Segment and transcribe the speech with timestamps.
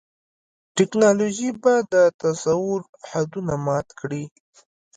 [0.75, 4.23] ټیکنالوژي به د تصور حدونه مات کړي.